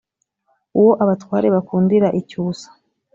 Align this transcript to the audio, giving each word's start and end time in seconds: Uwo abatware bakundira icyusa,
Uwo 0.79 0.91
abatware 1.03 1.47
bakundira 1.55 2.07
icyusa, 2.19 2.67